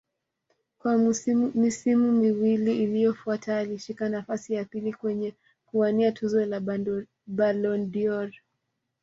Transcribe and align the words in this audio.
Kwa 0.79 0.97
misimu 1.55 2.11
miwili 2.11 2.83
iliyofuata 2.83 3.57
alishika 3.57 4.09
nafasi 4.09 4.53
ya 4.53 4.65
pili 4.65 4.93
kwenye 4.93 5.33
kuwania 5.65 6.11
tuzo 6.11 6.45
za 6.49 6.59
Ballon 7.27 7.91
dâOr 7.91 8.31